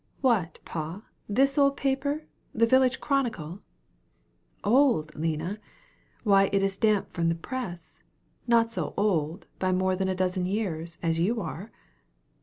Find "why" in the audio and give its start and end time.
6.23-6.49